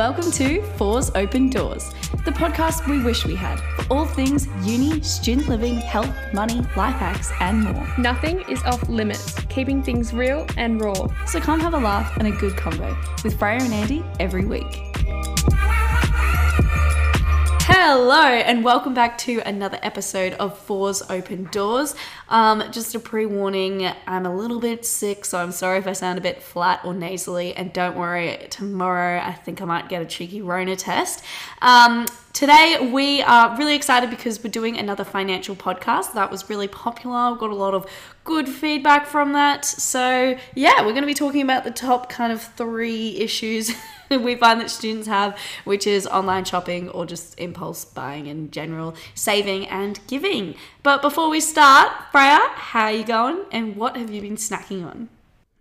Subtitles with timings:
[0.00, 1.90] Welcome to Fours Open Doors,
[2.24, 6.96] the podcast we wish we had for all things uni, student living, health, money, life
[6.96, 7.86] hacks, and more.
[7.98, 11.06] Nothing is off limits, keeping things real and raw.
[11.26, 14.89] So come have a laugh and a good convo with Freya and Andy every week.
[17.72, 21.94] Hello, and welcome back to another episode of Four's Open Doors.
[22.28, 25.92] Um, just a pre warning, I'm a little bit sick, so I'm sorry if I
[25.92, 27.54] sound a bit flat or nasally.
[27.54, 31.24] And don't worry, tomorrow I think I might get a cheeky Rona test.
[31.62, 36.68] Um, today we are really excited because we're doing another financial podcast that was really
[36.68, 37.30] popular.
[37.30, 37.86] We've got a lot of
[38.24, 39.64] good feedback from that.
[39.64, 43.70] So, yeah, we're going to be talking about the top kind of three issues
[44.18, 48.94] we find that students have, which is online shopping or just impulse buying in general,
[49.14, 50.56] saving and giving.
[50.82, 54.84] But before we start, Freya, how are you going and what have you been snacking
[54.84, 55.08] on?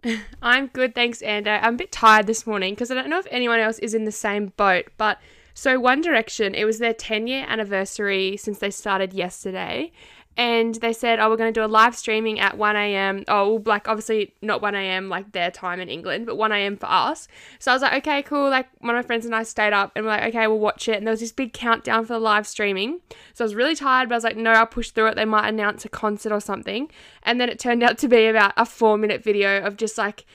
[0.41, 1.59] I'm good, thanks, Ando.
[1.61, 4.05] I'm a bit tired this morning because I don't know if anyone else is in
[4.05, 5.19] the same boat, but
[5.53, 9.91] so One Direction, it was their 10 year anniversary since they started yesterday
[10.37, 13.23] and they said, "Oh, we're going to do a live streaming at 1 a.m.
[13.27, 15.09] Oh, like obviously not 1 a.m.
[15.09, 16.77] like their time in England, but 1 a.m.
[16.77, 17.27] for us."
[17.59, 19.91] So I was like, "Okay, cool." Like one of my friends and I stayed up
[19.95, 22.19] and we're like, "Okay, we'll watch it." And there was this big countdown for the
[22.19, 23.01] live streaming.
[23.33, 25.15] So I was really tired, but I was like, "No, I'll push through it.
[25.15, 26.89] They might announce a concert or something."
[27.23, 30.25] And then it turned out to be about a four-minute video of just like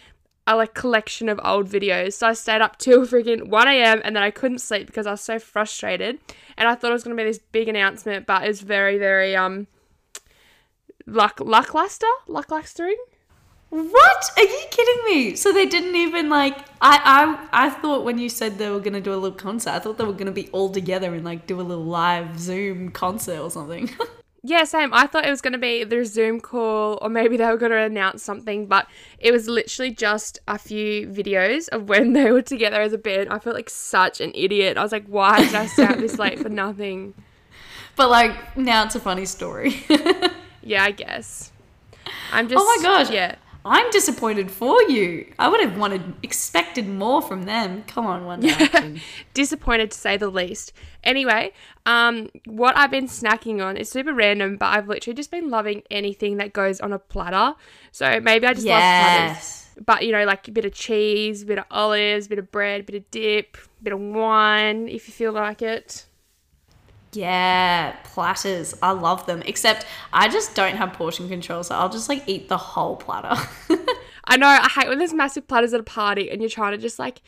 [0.47, 2.15] a like collection of old videos.
[2.15, 4.03] So I stayed up till freaking 1 a.m.
[4.05, 6.19] and then I couldn't sleep because I was so frustrated.
[6.59, 9.67] And I thought it was gonna be this big announcement, but it's very, very um
[11.07, 12.97] luck lackluster lacklustering
[13.75, 14.31] what?
[14.37, 15.35] Are you kidding me?
[15.35, 17.01] So they didn't even like i
[17.53, 19.99] i i thought when you said they were gonna do a little concert i thought
[19.99, 23.51] they were gonna be all together and like do a little live zoom concert or
[23.51, 23.91] something.
[24.47, 24.93] Yeah same.
[24.93, 28.23] I thought it was gonna be their zoom call or maybe they were gonna announce
[28.23, 28.87] something but
[29.19, 33.31] it was literally just a few videos of when they were together as a band.
[33.31, 34.77] I felt like such an idiot.
[34.77, 37.15] I was like why did i stay up this late for nothing?
[37.97, 39.83] But like now it's a funny story
[40.65, 41.53] Yeah, I guess.
[42.33, 42.61] I'm just.
[42.61, 43.11] Oh my gosh.
[43.11, 43.37] Yeah.
[43.67, 45.33] I'm disappointed for you.
[45.39, 47.83] I would have wanted, expected more from them.
[47.87, 49.01] Come on, One Direction.
[49.33, 50.75] disappointed to say the least.
[51.03, 51.53] Anyway,
[51.87, 55.83] um, what I've been snacking on is super random, but I've literally just been loving
[55.91, 57.55] anything that goes on a platter.
[57.91, 58.75] So maybe I just yes.
[58.75, 59.61] love platters.
[59.87, 62.53] But you know, like a bit of cheese, a bit of olives, a bit of
[62.53, 66.05] bread, a bit of dip, a bit of wine, if you feel like it.
[67.15, 68.75] Yeah, platters.
[68.83, 69.43] I love them.
[69.47, 73.41] Except I just don't have portion control, so I'll just like eat the whole platter.
[74.25, 74.47] I know.
[74.47, 77.21] I hate when there's massive platters at a party and you're trying to just like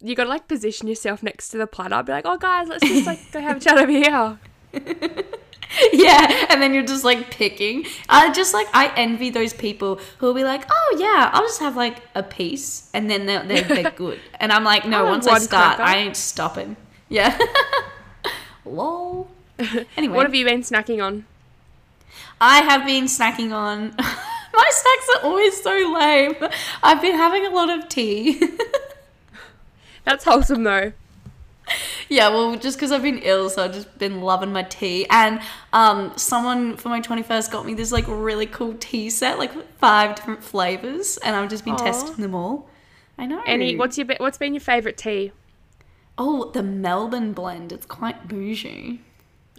[0.00, 1.94] you gotta like position yourself next to the platter.
[1.94, 4.38] I'd Be like, oh guys, let's just like go have a chat over here.
[5.92, 7.84] yeah, and then you're just like picking.
[8.08, 11.60] I just like I envy those people who will be like, "Oh yeah, I'll just
[11.60, 14.20] have like a piece," and then they're they're, they're good.
[14.40, 15.82] And I'm like, no, I once I start, cracker.
[15.82, 16.76] I ain't stopping.
[17.08, 17.38] Yeah.
[18.72, 19.28] Lol.
[19.96, 20.14] Anyway.
[20.14, 21.24] what have you been snacking on?
[22.40, 23.94] I have been snacking on.
[23.98, 26.36] My snacks are always so lame.
[26.82, 28.40] I've been having a lot of tea.
[30.04, 30.92] That's wholesome though.
[32.08, 35.06] Yeah, well, just because I've been ill, so I've just been loving my tea.
[35.10, 35.40] And
[35.72, 40.16] um, someone for my 21st got me this like really cool tea set, like five
[40.16, 41.84] different flavors, and I've just been Aww.
[41.84, 42.70] testing them all.
[43.18, 43.42] I know.
[43.46, 43.76] Any?
[43.76, 45.32] What's your what's been your favorite tea?
[46.18, 47.70] Oh, the Melbourne blend.
[47.72, 49.00] It's quite bougie.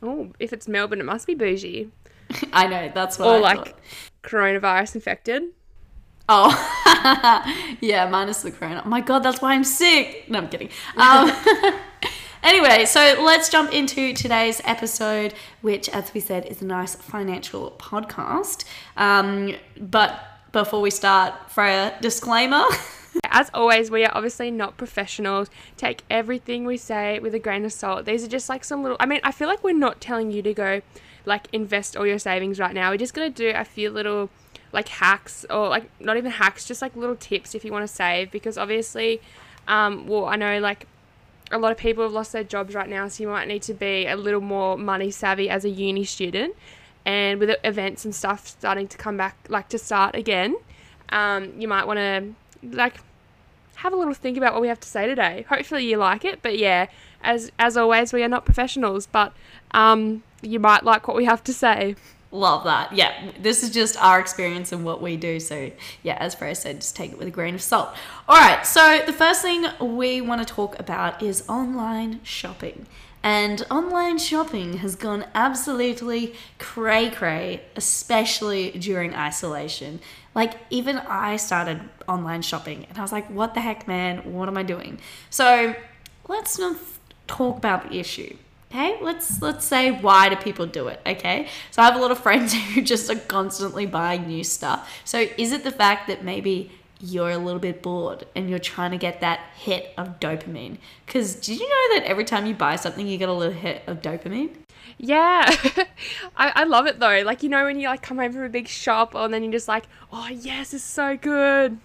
[0.04, 1.90] Oh, if it's Melbourne, it must be bougie.
[2.54, 3.80] I know, that's what or I like thought.
[4.24, 5.44] coronavirus infected.
[6.28, 6.52] Oh,
[7.82, 8.84] yeah, minus the corona.
[8.86, 10.30] Oh my god, that's why I'm sick.
[10.30, 10.70] No, I'm kidding.
[10.96, 11.32] Um,
[12.44, 17.72] anyway, so let's jump into today's episode, which, as we said, is a nice financial
[17.80, 18.66] podcast.
[18.96, 22.64] Um, but before we start, Freya, disclaimer.
[23.32, 25.50] As always, we are obviously not professionals.
[25.78, 28.06] Take everything we say with a grain of salt.
[28.06, 28.98] These are just like some little.
[29.00, 30.82] I mean, I feel like we're not telling you to go
[31.26, 32.92] like invest all your savings right now.
[32.92, 34.30] We're just gonna do a few little
[34.72, 37.94] like hacks or like not even hacks, just like little tips if you want to
[37.94, 39.22] save because obviously,
[39.68, 40.86] um, well, I know like
[41.52, 43.74] a lot of people have lost their jobs right now, so you might need to
[43.74, 46.56] be a little more money savvy as a uni student.
[47.06, 50.58] And with events and stuff starting to come back, like to start again,
[51.10, 52.96] um, you might want to like
[53.76, 55.46] have a little think about what we have to say today.
[55.50, 56.88] Hopefully you like it, but yeah,
[57.22, 59.34] as as always, we are not professionals, but
[59.72, 61.96] um, you might like what we have to say.
[62.32, 62.94] Love that.
[62.94, 65.40] Yeah, this is just our experience and what we do.
[65.40, 65.72] So,
[66.04, 67.90] yeah, as Freya said, just take it with a grain of salt.
[68.28, 72.86] All right, so the first thing we want to talk about is online shopping.
[73.22, 80.00] And online shopping has gone absolutely cray cray, especially during isolation.
[80.34, 84.34] Like, even I started online shopping and I was like, what the heck, man?
[84.34, 85.00] What am I doing?
[85.30, 85.76] So,
[86.28, 86.78] let's not
[87.28, 88.36] talk about the issue.
[88.72, 91.02] Okay, let's let's say why do people do it?
[91.04, 94.88] Okay, so I have a lot of friends who just are constantly buying new stuff.
[95.06, 98.92] So is it the fact that maybe you're a little bit bored and you're trying
[98.92, 100.78] to get that hit of dopamine?
[101.06, 103.84] Because did you know that every time you buy something, you get a little hit
[103.88, 104.52] of dopamine?
[104.98, 105.46] Yeah,
[106.36, 107.22] I, I love it though.
[107.26, 109.52] Like you know when you like come home from a big shop and then you're
[109.52, 111.78] just like, oh yes, it's so good.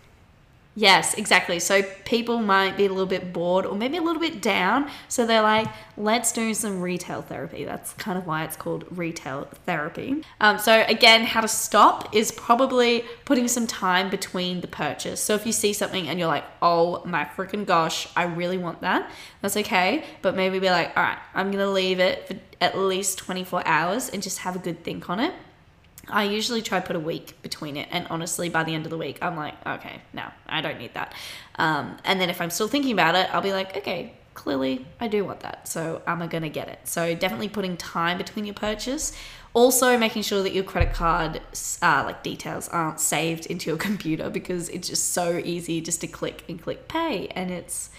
[0.77, 1.61] Yes, exactly.
[1.61, 4.91] So people might be a little bit bored or maybe a little bit down.
[5.09, 7.65] So they're like, let's do some retail therapy.
[7.65, 10.25] That's kind of why it's called retail therapy.
[10.41, 15.21] Um, so, again, how to stop is probably putting some time between the purchase.
[15.21, 18.81] So, if you see something and you're like, oh my freaking gosh, I really want
[18.81, 19.09] that,
[19.43, 20.05] that's okay.
[20.23, 23.63] But maybe be like, all right, I'm going to leave it for at least 24
[23.67, 25.35] hours and just have a good think on it.
[26.09, 28.99] I usually try put a week between it, and honestly, by the end of the
[28.99, 31.15] week, I'm like, okay, no, I don't need that.
[31.57, 35.09] Um, and then if I'm still thinking about it, I'll be like, okay, clearly I
[35.09, 36.81] do want that, so I'm gonna get it?
[36.85, 39.13] So definitely putting time between your purchase.
[39.55, 41.41] Also, making sure that your credit card
[41.81, 46.07] uh, like details aren't saved into your computer because it's just so easy just to
[46.09, 47.91] click and click pay, and it's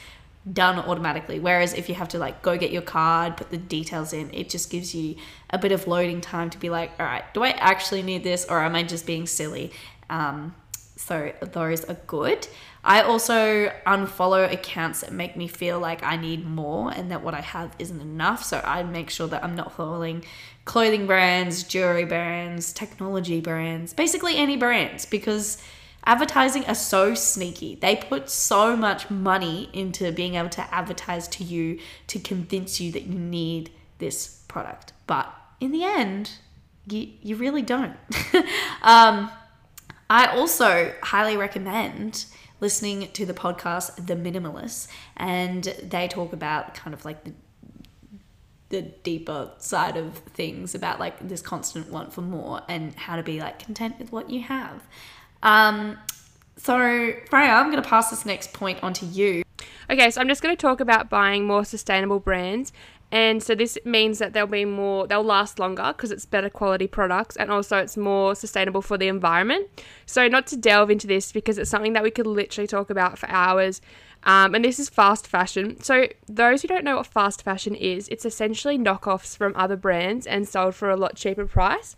[0.51, 1.39] done automatically.
[1.39, 4.49] Whereas if you have to like go get your card, put the details in, it
[4.49, 5.15] just gives you
[5.49, 8.45] a bit of loading time to be like, all right, do I actually need this
[8.45, 9.71] or am I just being silly?
[10.09, 10.55] Um,
[10.95, 12.47] so those are good.
[12.83, 17.33] I also unfollow accounts that make me feel like I need more and that what
[17.33, 18.43] I have isn't enough.
[18.43, 20.23] So I make sure that I'm not following
[20.65, 25.57] clothing brands, jewelry brands, technology brands, basically any brands because
[26.05, 27.75] advertising are so sneaky.
[27.75, 32.91] They put so much money into being able to advertise to you to convince you
[32.91, 34.93] that you need this product.
[35.07, 36.31] But in the end,
[36.87, 37.95] you, you really don't.
[38.81, 39.31] um,
[40.09, 42.25] I also highly recommend
[42.59, 44.87] listening to the podcast The Minimalists,
[45.17, 47.33] and they talk about kind of like the
[48.69, 53.21] the deeper side of things about like this constant want for more and how to
[53.21, 54.81] be like content with what you have.
[55.45, 55.97] Um,
[56.57, 56.77] so,
[57.29, 59.43] Freya, I'm going to pass this next point on to you.
[59.89, 62.73] Okay, so I'm just going to talk about buying more sustainable brands.
[63.11, 66.87] And so this means that they'll be more, they'll last longer because it's better quality
[66.87, 69.67] products and also it's more sustainable for the environment.
[70.07, 73.19] So, not to delve into this because it's something that we could literally talk about
[73.19, 73.79] for hours.
[74.23, 75.81] Um, and this is fast fashion.
[75.83, 80.25] So, those who don't know what fast fashion is, it's essentially knockoffs from other brands
[80.25, 81.95] and sold for a lot cheaper price.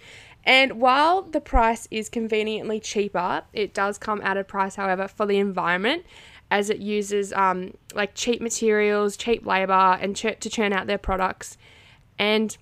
[0.47, 5.25] And while the price is conveniently cheaper, it does come at a price, however, for
[5.25, 6.05] the environment
[6.49, 10.97] as it uses um, like cheap materials, cheap labor, and ch- to churn out their
[10.97, 11.57] products.
[12.17, 12.57] And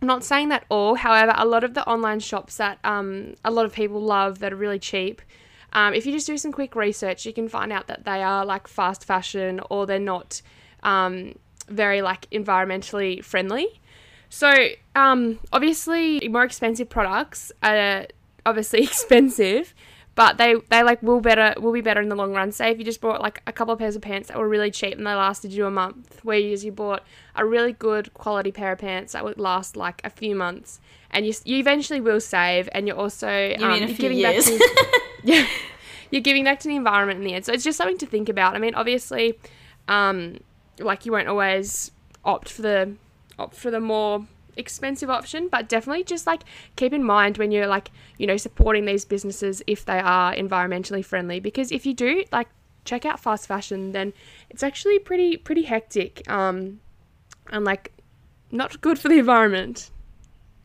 [0.00, 3.52] I'm not saying that all, however, a lot of the online shops that um, a
[3.52, 5.22] lot of people love that are really cheap.
[5.74, 8.44] Um, if you just do some quick research, you can find out that they are
[8.44, 10.42] like fast fashion or they're not
[10.82, 11.36] um,
[11.68, 13.80] very like environmentally friendly.
[14.34, 14.50] So,
[14.96, 18.06] um, obviously, more expensive products are
[18.46, 19.74] obviously expensive,
[20.14, 22.50] but they they like will better will be better in the long run.
[22.50, 24.70] Say if you just bought like a couple of pairs of pants that were really
[24.70, 27.02] cheap and they lasted you a month, whereas you bought
[27.36, 30.80] a really good quality pair of pants that would last like a few months,
[31.10, 34.48] and you you eventually will save, and you're also you um, you're giving years.
[34.48, 35.46] back to yeah
[36.10, 37.44] you're giving back to the environment in the end.
[37.44, 38.56] So it's just something to think about.
[38.56, 39.38] I mean, obviously,
[39.88, 40.38] um,
[40.78, 41.90] like you won't always
[42.24, 42.94] opt for the
[43.38, 46.42] opt for the more expensive option, but definitely just like
[46.76, 51.04] keep in mind when you're like, you know, supporting these businesses if they are environmentally
[51.04, 52.48] friendly because if you do like
[52.84, 54.12] check out fast fashion, then
[54.50, 56.80] it's actually pretty pretty hectic um
[57.50, 57.92] and like
[58.50, 59.90] not good for the environment.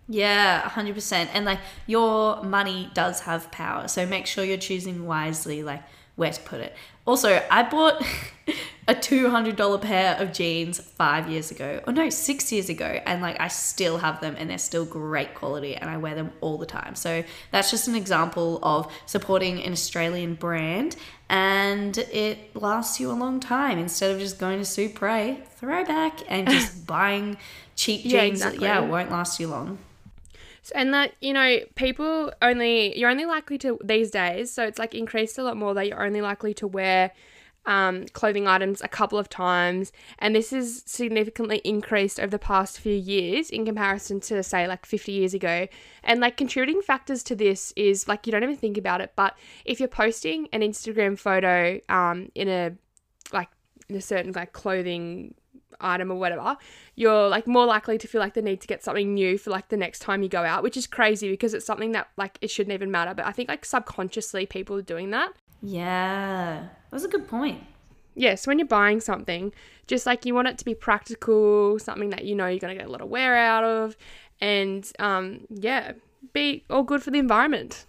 [0.10, 1.30] Yeah, 100%.
[1.34, 3.88] And like your money does have power.
[3.88, 5.84] So make sure you're choosing wisely like
[6.16, 6.76] where to put it.
[7.08, 8.06] Also, I bought
[8.88, 13.40] a $200 pair of jeans five years ago, or no, six years ago, and like
[13.40, 16.66] I still have them and they're still great quality and I wear them all the
[16.66, 16.96] time.
[16.96, 20.98] So that's just an example of supporting an Australian brand
[21.30, 26.48] and it lasts you a long time instead of just going to Supre, throwback, and
[26.50, 27.38] just buying
[27.76, 28.14] cheap jeans.
[28.14, 28.66] Yeah, exactly.
[28.66, 29.80] yeah, it won't last you long
[30.72, 34.94] and that you know people only you're only likely to these days so it's like
[34.94, 37.12] increased a lot more that you're only likely to wear
[37.68, 39.92] um, clothing items a couple of times.
[40.20, 44.86] And this is significantly increased over the past few years in comparison to say like
[44.86, 45.68] 50 years ago.
[46.02, 49.38] And like contributing factors to this is like you don't even think about it but
[49.66, 52.72] if you're posting an instagram photo um, in a
[53.34, 53.50] like
[53.90, 55.34] in a certain like clothing
[55.82, 56.58] item or whatever,
[56.96, 59.70] you're like more likely to feel like the need to get something new for like
[59.70, 62.50] the next time you go out, which is crazy because it's something that like it
[62.50, 63.14] shouldn't even matter.
[63.14, 65.34] But I think like subconsciously people are doing that.
[65.62, 67.64] Yeah, that's a good point.
[68.16, 69.54] yes, yeah, so when you're buying something,
[69.88, 72.80] just like you want it to be practical, something that you know you're going to
[72.80, 73.98] get a lot of wear out of,
[74.40, 75.94] and um, yeah,
[76.34, 77.86] be all good for the environment.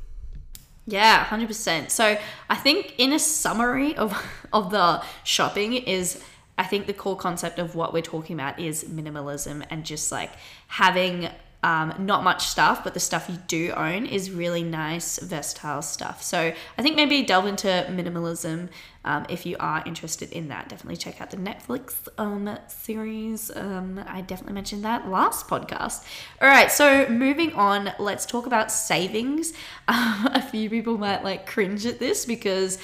[0.86, 1.90] Yeah, 100%.
[1.90, 2.16] So
[2.48, 4.16] I think in a summary of,
[4.52, 6.22] of the shopping is
[6.58, 10.32] I think the core concept of what we're talking about is minimalism and just like
[10.66, 11.30] having
[11.62, 16.22] um, not much stuff, but the stuff you do own is really nice, versatile stuff.
[16.22, 18.68] So I think maybe delve into minimalism
[19.04, 20.68] um, if you are interested in that.
[20.68, 23.50] Definitely check out the Netflix um, series.
[23.56, 26.04] Um, I definitely mentioned that last podcast.
[26.40, 29.52] All right, so moving on, let's talk about savings.
[29.88, 32.78] a few people might like cringe at this because.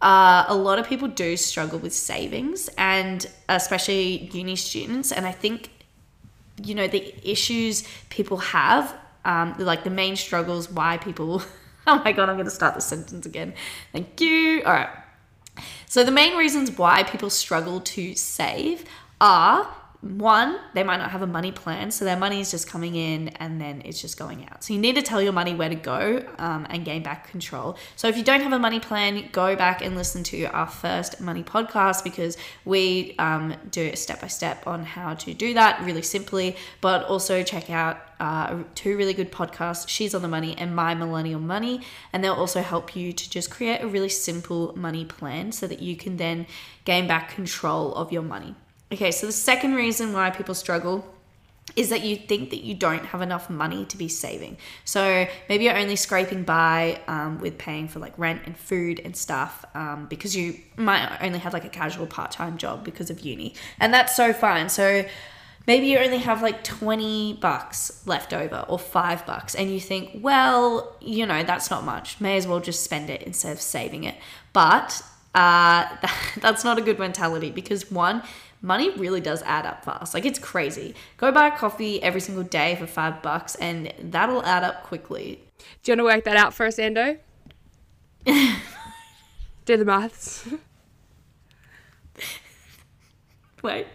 [0.00, 5.32] Uh, a lot of people do struggle with savings and especially uni students and i
[5.32, 5.70] think
[6.62, 11.42] you know the issues people have um, like the main struggles why people
[11.88, 13.54] oh my god i'm going to start the sentence again.
[13.92, 14.62] Thank you.
[14.64, 14.90] All right.
[15.86, 18.84] So the main reasons why people struggle to save
[19.20, 19.68] are
[20.00, 23.28] one, they might not have a money plan, so their money is just coming in
[23.40, 24.62] and then it's just going out.
[24.62, 27.76] So you need to tell your money where to go um, and gain back control.
[27.96, 31.20] So if you don't have a money plan, go back and listen to our first
[31.20, 36.02] money podcast because we um, do step by step on how to do that really
[36.02, 36.54] simply.
[36.80, 40.94] But also check out uh, two really good podcasts She's on the Money and My
[40.94, 41.80] Millennial Money.
[42.12, 45.80] And they'll also help you to just create a really simple money plan so that
[45.80, 46.46] you can then
[46.84, 48.54] gain back control of your money.
[48.92, 51.04] Okay, so the second reason why people struggle
[51.76, 54.56] is that you think that you don't have enough money to be saving.
[54.84, 59.16] So maybe you're only scraping by um, with paying for like rent and food and
[59.16, 63.20] stuff um, because you might only have like a casual part time job because of
[63.20, 63.54] uni.
[63.78, 64.70] And that's so fine.
[64.70, 65.04] So
[65.66, 70.10] maybe you only have like 20 bucks left over or five bucks and you think,
[70.22, 72.20] well, you know, that's not much.
[72.20, 74.16] May as well just spend it instead of saving it.
[74.54, 75.02] But
[75.34, 75.86] uh,
[76.40, 78.22] that's not a good mentality because one,
[78.60, 80.14] money really does add up fast.
[80.14, 80.94] Like it's crazy.
[81.16, 85.40] Go buy a coffee every single day for five bucks and that'll add up quickly.
[85.82, 87.18] Do you want to work that out for us, Ando?
[89.64, 90.48] Do the maths.
[93.62, 93.86] Wait.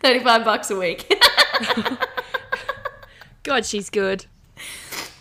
[0.00, 1.12] 35 bucks a week.
[3.42, 4.26] God, she's good.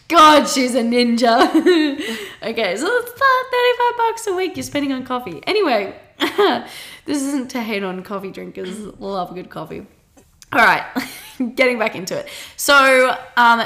[0.07, 1.39] God, she's a ninja.
[2.43, 5.41] okay, so it's 35 bucks a week you're spending on coffee.
[5.45, 5.99] Anyway,
[7.05, 8.79] this isn't to hate on coffee drinkers.
[8.99, 9.85] Love good coffee.
[10.51, 10.85] All right,
[11.55, 12.27] getting back into it.
[12.55, 13.63] So, um,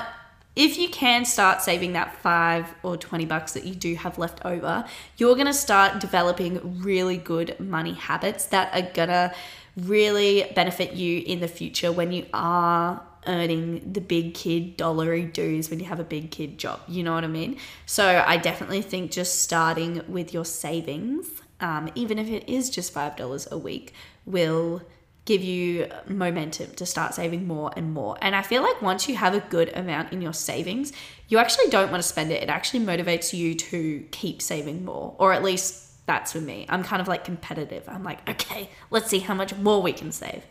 [0.55, 4.43] if you can start saving that five or 20 bucks that you do have left
[4.43, 4.83] over,
[5.17, 9.33] you're gonna start developing really good money habits that are gonna
[9.77, 15.69] really benefit you in the future when you are earning the big kid dollary dues
[15.69, 16.81] when you have a big kid job.
[16.87, 17.57] You know what I mean?
[17.85, 21.27] So I definitely think just starting with your savings
[21.61, 23.93] um, even if it is just $5 a week,
[24.25, 24.81] will
[25.25, 28.17] give you momentum to start saving more and more.
[28.21, 30.91] And I feel like once you have a good amount in your savings,
[31.27, 32.41] you actually don't want to spend it.
[32.41, 36.65] It actually motivates you to keep saving more, or at least that's for me.
[36.69, 37.87] I'm kind of like competitive.
[37.87, 40.43] I'm like, okay, let's see how much more we can save.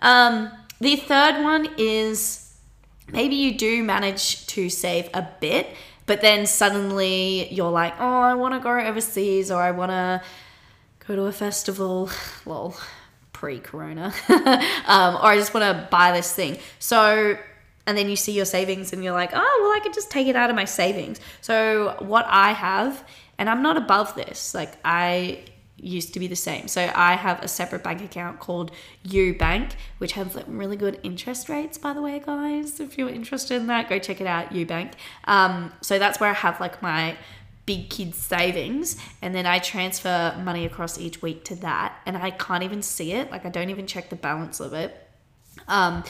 [0.00, 2.54] Um, the third one is
[3.10, 5.68] maybe you do manage to save a bit,
[6.06, 10.22] but then suddenly you're like, oh, I want to go overseas or I want to
[11.06, 12.10] go to a festival.
[12.46, 12.76] Lol,
[13.32, 14.14] pre corona.
[14.86, 16.58] um, or I just want to buy this thing.
[16.78, 17.36] So,
[17.86, 20.28] and then you see your savings and you're like, oh, well, I could just take
[20.28, 21.20] it out of my savings.
[21.40, 23.04] So, what I have,
[23.38, 25.40] and I'm not above this, like, I
[25.78, 26.68] used to be the same.
[26.68, 28.70] So I have a separate bank account called
[29.06, 32.80] UBank, which has like really good interest rates, by the way, guys.
[32.80, 34.92] If you're interested in that, go check it out, UBank.
[35.24, 37.16] Um, so that's where I have like my
[37.66, 42.30] big kids savings and then I transfer money across each week to that and I
[42.30, 45.08] can't even see it like I don't even check the balance of it
[45.66, 46.04] um,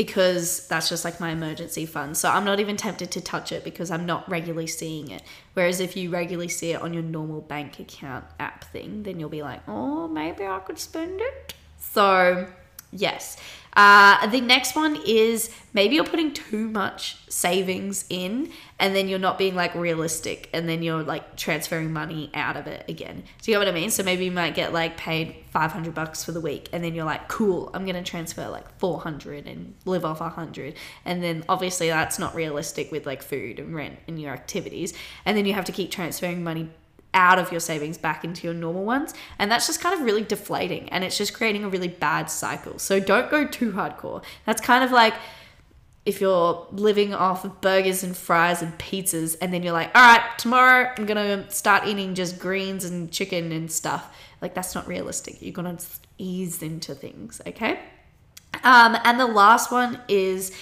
[0.00, 2.16] because that's just like my emergency fund.
[2.16, 5.22] So I'm not even tempted to touch it because I'm not regularly seeing it.
[5.52, 9.28] Whereas if you regularly see it on your normal bank account app thing then you'll
[9.28, 11.52] be like oh maybe I could spend it.
[11.76, 12.46] So
[12.92, 13.36] yes
[13.74, 19.18] uh, the next one is maybe you're putting too much savings in and then you're
[19.18, 23.22] not being like realistic and then you're like transferring money out of it again.
[23.42, 23.90] Do you know what I mean?
[23.90, 27.04] So maybe you might get like paid 500 bucks for the week and then you're
[27.04, 30.74] like, cool, I'm going to transfer like 400 and live off 100.
[31.04, 34.92] And then obviously that's not realistic with like food and rent and your activities.
[35.24, 36.70] And then you have to keep transferring money
[37.12, 39.14] out of your savings back into your normal ones.
[39.38, 42.78] And that's just kind of really deflating and it's just creating a really bad cycle.
[42.78, 44.22] So don't go too hardcore.
[44.46, 45.14] That's kind of like
[46.06, 50.02] if you're living off of burgers and fries and pizzas, and then you're like, all
[50.02, 54.16] right, tomorrow I'm gonna start eating just greens and chicken and stuff.
[54.40, 55.42] Like that's not realistic.
[55.42, 55.78] You're gonna
[56.16, 57.80] ease into things, okay?
[58.64, 60.52] Um, and the last one is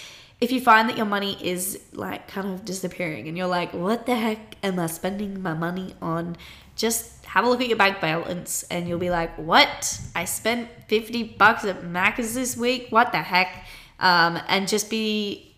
[0.40, 4.06] if you find that your money is like kind of disappearing and you're like, what
[4.06, 6.36] the heck am I spending my money on?
[6.76, 10.00] Just have a look at your bank balance and you'll be like, what?
[10.14, 12.86] I spent 50 bucks at Macca's this week?
[12.90, 13.66] What the heck?
[13.98, 15.56] Um, and just be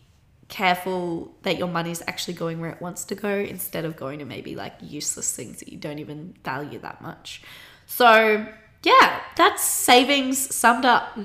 [0.49, 4.25] careful that your money's actually going where it wants to go instead of going to
[4.25, 7.43] maybe like useless things that you don't even value that much.
[7.87, 8.47] So,
[8.83, 11.19] yeah, that's savings summed up.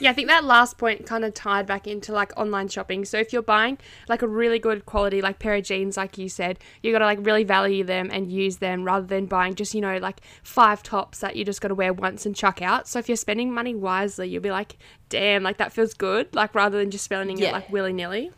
[0.00, 3.04] Yeah, I think that last point kind of tied back into like online shopping.
[3.04, 6.28] So if you're buying like a really good quality like pair of jeans, like you
[6.28, 9.74] said, you got to like really value them and use them rather than buying just
[9.74, 12.88] you know like five tops that you just got to wear once and chuck out.
[12.88, 14.76] So if you're spending money wisely, you'll be like,
[15.08, 17.48] damn, like that feels good, like rather than just spending yeah.
[17.48, 18.32] it like willy nilly.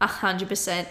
[0.00, 0.88] A hundred percent.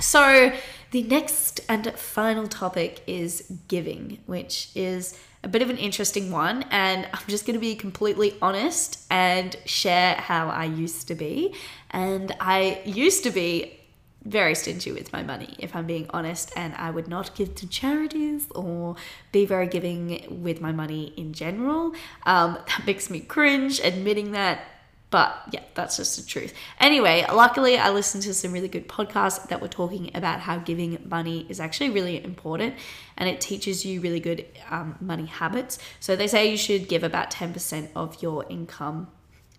[0.00, 0.52] So
[0.90, 6.64] the next and final topic is giving, which is a bit of an interesting one.
[6.70, 11.54] And I'm just going to be completely honest and share how I used to be.
[11.90, 13.78] And I used to be
[14.24, 17.66] very stingy with my money, if I'm being honest, and I would not give to
[17.66, 18.94] charities or
[19.32, 21.92] be very giving with my money in general.
[22.24, 24.60] Um, that makes me cringe admitting that
[25.12, 26.54] but yeah, that's just the truth.
[26.80, 30.98] Anyway, luckily, I listened to some really good podcasts that were talking about how giving
[31.04, 32.74] money is actually really important
[33.18, 35.78] and it teaches you really good um, money habits.
[36.00, 39.08] So they say you should give about 10% of your income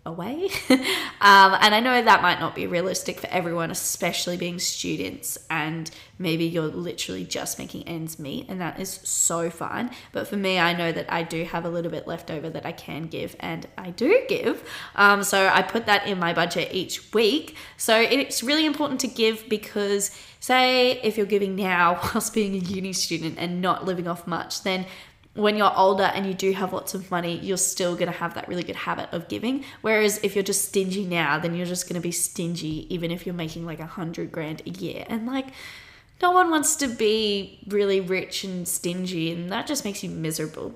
[0.06, 0.50] away.
[0.70, 5.90] um, and I know that might not be realistic for everyone, especially being students, and
[6.20, 9.92] maybe you're literally just making ends meet, and that is so fine.
[10.12, 12.66] But for me, I know that I do have a little bit left over that
[12.66, 14.68] I can give, and I do give.
[14.96, 17.56] Um, so I put that in my budget each week.
[17.78, 22.60] So it's really important to give because, say, if you're giving now whilst being a
[22.60, 24.86] uni student and not living off much, then
[25.36, 28.36] when you're older and you do have lots of money, you're still going to have
[28.36, 29.64] that really good habit of giving.
[29.82, 33.26] Whereas if you're just stingy now, then you're just going to be stingy even if
[33.26, 35.06] you're making like a hundred grand a year.
[35.10, 35.48] And like,
[36.22, 40.74] no one wants to be really rich and stingy, and that just makes you miserable.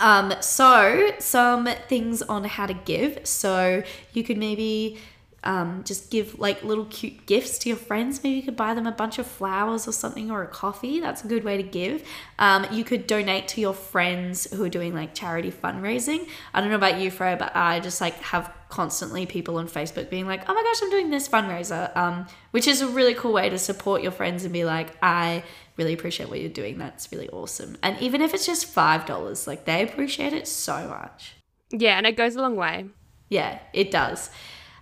[0.00, 3.24] Um, so, some things on how to give.
[3.24, 4.98] So, you could maybe
[5.44, 8.22] um, just give like little cute gifts to your friends.
[8.22, 11.00] Maybe you could buy them a bunch of flowers or something or a coffee.
[11.00, 12.06] That's a good way to give.
[12.38, 16.28] Um, you could donate to your friends who are doing like charity fundraising.
[16.52, 20.10] I don't know about you, Freya, but I just like have constantly people on Facebook
[20.10, 23.32] being like, oh my gosh, I'm doing this fundraiser, um, which is a really cool
[23.32, 25.44] way to support your friends and be like, I
[25.76, 26.78] really appreciate what you're doing.
[26.78, 27.76] That's really awesome.
[27.82, 31.34] And even if it's just $5, like they appreciate it so much.
[31.70, 32.86] Yeah, and it goes a long way.
[33.28, 34.30] Yeah, it does.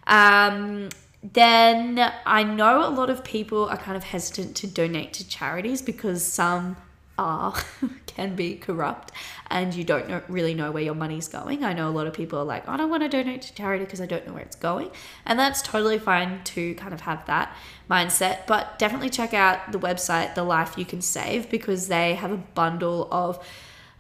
[0.07, 0.89] Um,
[1.23, 5.81] then I know a lot of people are kind of hesitant to donate to charities
[5.81, 6.77] because some
[7.19, 7.55] are
[8.07, 9.13] can be corrupt
[9.51, 11.63] and you don't know, really know where your money's going.
[11.63, 13.85] I know a lot of people are like, I don't want to donate to charity
[13.85, 14.91] because I don't know where it's going.
[15.27, 17.55] And that's totally fine to kind of have that
[17.91, 18.47] mindset.
[18.47, 22.39] But definitely check out the website, The Life You Can Save, because they have a
[22.39, 23.47] bundle of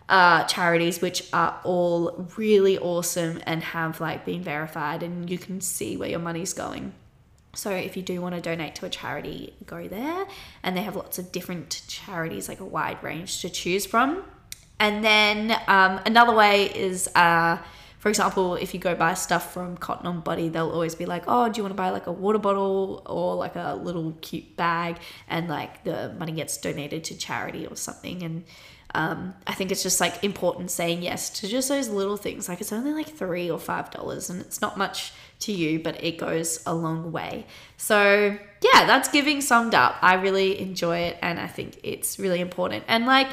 [0.09, 5.61] uh, charities which are all really awesome and have like been verified and you can
[5.61, 6.93] see where your money's going.
[7.55, 10.27] So if you do want to donate to a charity, go there.
[10.62, 14.25] And they have lots of different charities, like a wide range to choose from.
[14.81, 17.59] And then um, another way is, uh,
[17.99, 21.25] for example, if you go buy stuff from Cotton on Body, they'll always be like,
[21.29, 24.57] "Oh, do you want to buy like a water bottle or like a little cute
[24.57, 24.97] bag?"
[25.29, 28.25] And like the money gets donated to charity or something.
[28.25, 28.45] And
[28.95, 32.49] um, I think it's just like important saying yes to just those little things.
[32.49, 36.03] Like it's only like three or five dollars and it's not much to you, but
[36.03, 37.47] it goes a long way.
[37.77, 39.97] So, yeah, that's giving summed up.
[40.03, 42.85] I really enjoy it and I think it's really important.
[42.87, 43.29] And like,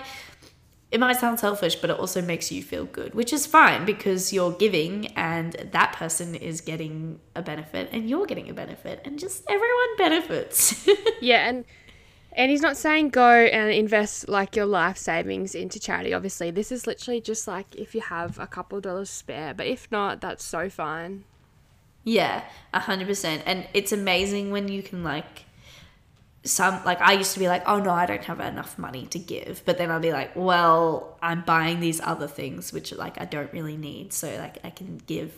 [0.92, 4.34] it might sound selfish, but it also makes you feel good, which is fine because
[4.34, 9.20] you're giving and that person is getting a benefit and you're getting a benefit and
[9.20, 10.88] just everyone benefits.
[11.22, 11.48] yeah.
[11.48, 11.66] And
[12.40, 16.52] and he's not saying go and invest like your life savings into charity, obviously.
[16.52, 20.22] This is literally just like if you have a couple dollars spare, but if not,
[20.22, 21.26] that's so fine.
[22.06, 23.44] Yeah, a hundred percent.
[23.46, 25.44] And it's amazing when you can like
[26.46, 29.20] some like I used to be like, oh no, I don't have enough money to
[29.20, 29.62] give.
[29.66, 33.52] But then I'll be like, well, I'm buying these other things which like I don't
[33.52, 34.14] really need.
[34.14, 35.34] So like I can give,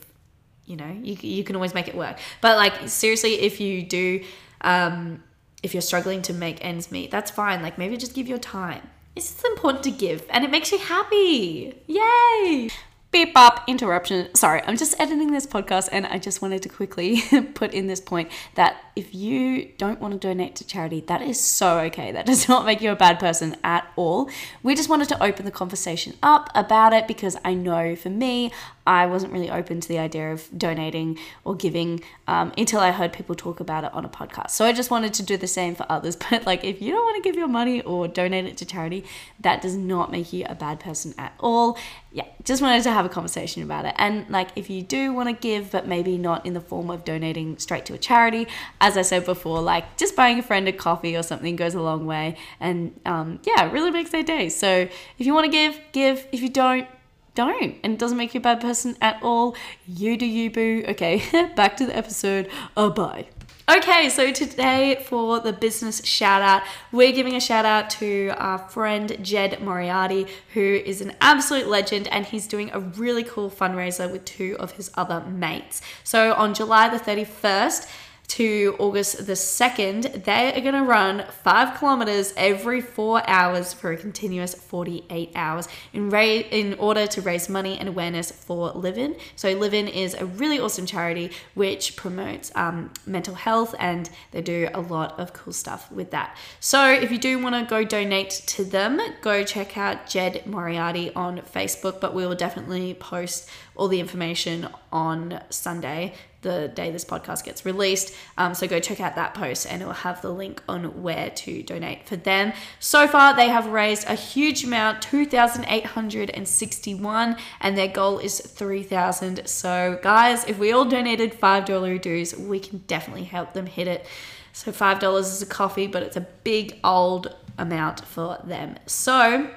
[0.68, 2.20] you know, you you can always make it work.
[2.42, 4.24] But like seriously, if you do
[4.62, 5.24] um
[5.63, 7.62] if you're struggling to make ends meet, that's fine.
[7.62, 8.89] Like maybe just give your time.
[9.15, 11.76] It's just important to give and it makes you happy.
[11.88, 12.69] Yay!
[13.12, 14.34] Beep up interruption.
[14.36, 17.21] Sorry, I'm just editing this podcast and I just wanted to quickly
[17.54, 21.39] put in this point that if you don't want to donate to charity, that is
[21.39, 22.12] so okay.
[22.12, 24.30] That does not make you a bad person at all.
[24.63, 28.52] We just wanted to open the conversation up about it because I know for me,
[28.88, 33.13] I wasn't really open to the idea of donating or giving um, until I heard
[33.13, 34.52] people talk about it on a podcast.
[34.52, 36.17] So I just wanted to do the same for others.
[36.32, 39.04] But like, if you don't want to give your money or donate it to charity,
[39.41, 41.78] that does not make you a bad person at all.
[42.13, 43.95] Yeah, just wanted to have a conversation about it.
[43.97, 47.06] And like, if you do want to give, but maybe not in the form of
[47.06, 48.47] donating straight to a charity,
[48.82, 51.82] as I said before, like just buying a friend a coffee or something goes a
[51.82, 52.36] long way.
[52.60, 54.50] And um, yeah, it really makes their day.
[54.50, 56.28] So if you want to give, give.
[56.34, 56.86] If you don't,
[57.34, 57.78] don't.
[57.84, 59.56] And it doesn't make you a bad person at all.
[59.88, 60.84] You do you, boo.
[60.89, 61.24] Okay,
[61.56, 62.50] back to the episode.
[62.76, 63.28] Oh, bye.
[63.69, 68.58] Okay, so today for the business shout out, we're giving a shout out to our
[68.58, 74.12] friend Jed Moriarty, who is an absolute legend and he's doing a really cool fundraiser
[74.12, 75.82] with two of his other mates.
[76.04, 77.88] So on July the 31st,
[78.32, 83.91] to August the 2nd, they are going to run five kilometers every four hours for
[83.91, 89.17] a continuous 48 hours in, ra- in order to raise money and awareness for Livin.
[89.36, 94.70] So, Livin is a really awesome charity which promotes um, mental health and they do
[94.74, 96.38] a lot of cool stuff with that.
[96.62, 101.13] So, if you do want to go donate to them, go check out Jed Moriarty
[101.15, 107.06] on Facebook, but we will definitely post all the information on Sunday the day this
[107.06, 108.13] podcast gets released.
[108.38, 111.30] Um, so go check out that post and it will have the link on where
[111.30, 112.54] to donate for them.
[112.80, 119.47] So far, they have raised a huge amount 2,861 and their goal is 3,000.
[119.47, 124.06] So, guys, if we all donated $5 dues, we can definitely help them hit it.
[124.54, 128.75] So, $5 is a coffee, but it's a big old amount for them.
[128.86, 129.49] So,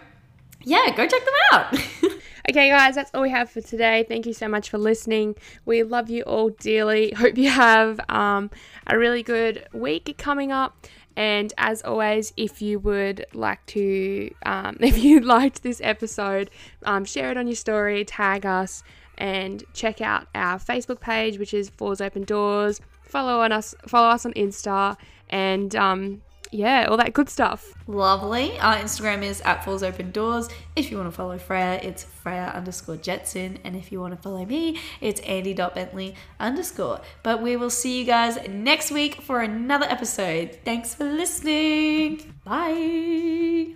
[0.63, 1.77] yeah, go check them out.
[2.47, 4.05] Okay, guys, that's all we have for today.
[4.07, 5.35] Thank you so much for listening.
[5.65, 7.11] We love you all dearly.
[7.17, 8.51] Hope you have um,
[8.87, 10.87] a really good week coming up.
[11.17, 16.51] And as always, if you would like to, um, if you liked this episode,
[16.83, 18.83] um, share it on your story, tag us,
[19.17, 22.79] and check out our Facebook page, which is Fours Open Doors.
[23.05, 24.99] Follow on us, follow us on Insta,
[25.31, 26.21] and um,
[26.55, 27.75] yeah, all that good stuff.
[27.87, 28.59] Lovely.
[28.61, 30.49] Our Instagram is at Fours Open Doors.
[30.77, 33.59] If you want to follow Freya, it's Freya underscore Jetson.
[33.65, 37.01] And if you want to follow me, it's Andy.Bentley underscore.
[37.23, 40.59] But we will see you guys next week for another episode.
[40.65, 42.33] Thanks for listening.
[42.45, 43.75] Bye.